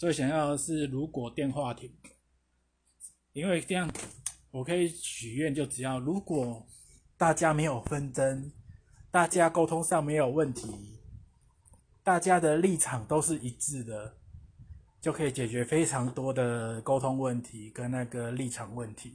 [0.00, 1.92] 最想要的是如果电话亭
[3.34, 3.92] 因为这样
[4.50, 6.66] 我可以许愿就只要如果
[7.18, 8.50] 大家没有纷争
[9.10, 10.98] 大家沟通上没有问题
[12.02, 14.16] 大家的立场都是一致的
[15.02, 19.12] 就可以解决非常多的沟通问题跟那个立场问题。